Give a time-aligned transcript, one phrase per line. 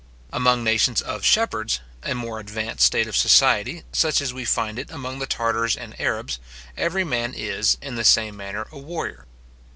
[0.33, 4.89] Among nations of shepherds, a more advanced state of society, such as we find it
[4.89, 6.39] among the Tartars and Arabs,
[6.75, 9.27] every man is, in the same manner, a warrior.